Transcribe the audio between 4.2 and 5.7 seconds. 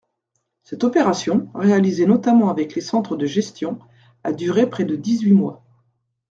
a duré près de dix-huit mois.